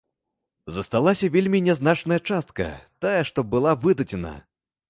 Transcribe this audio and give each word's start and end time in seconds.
Засталася 0.77 1.29
вельмі 1.35 1.59
нязначная 1.67 2.19
частка, 2.31 2.71
тая, 3.07 3.15
што 3.31 3.39
была 3.55 3.79
выдадзена. 3.85 4.35